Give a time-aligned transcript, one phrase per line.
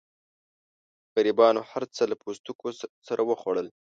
[1.15, 2.67] غریبانو هرڅه له پوستکو
[3.07, 3.67] سره وخوړل.